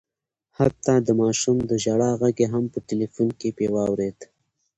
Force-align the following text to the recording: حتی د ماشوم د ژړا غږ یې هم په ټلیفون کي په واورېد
حتی 0.57 0.95
د 1.01 1.09
ماشوم 1.21 1.57
د 1.69 1.71
ژړا 1.83 2.11
غږ 2.21 2.35
یې 2.43 2.47
هم 2.53 2.63
په 2.73 2.79
ټلیفون 2.87 3.29
کي 3.39 3.49
په 3.57 3.65
واورېد 3.73 4.17